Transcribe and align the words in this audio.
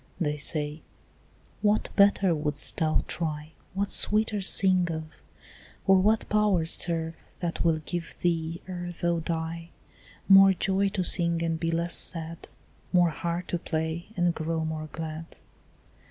They 0.19 0.35
say, 0.37 0.81
"what 1.61 1.89
better 1.95 2.33
wouldst 2.33 2.75
thou 2.77 3.03
try, 3.07 3.51
What 3.75 3.91
sweeter 3.91 4.41
sing 4.41 4.89
of? 4.89 5.21
or 5.85 5.97
what 5.97 6.27
powers 6.27 6.71
Serve, 6.71 7.13
that 7.39 7.63
will 7.63 7.77
give 7.77 8.15
thee 8.19 8.63
ere 8.67 8.91
thou 8.99 9.19
die 9.19 9.69
More 10.27 10.53
joy 10.53 10.89
to 10.89 11.03
sing 11.03 11.43
and 11.43 11.59
be 11.59 11.69
less 11.69 11.93
sad, 11.93 12.47
More 12.91 13.11
heart 13.11 13.47
to 13.49 13.59
play 13.59 14.07
and 14.17 14.33
grow 14.33 14.65
more 14.65 14.89
glad?" 14.91 15.37